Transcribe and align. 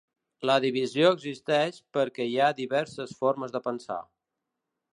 La 0.49 0.53
divisió 0.61 1.11
existeix 1.17 1.77
perquè 1.97 2.27
hi 2.29 2.33
ha 2.39 2.47
diverses 2.63 3.13
formes 3.21 3.55
de 3.57 3.65
pensar. 3.69 3.99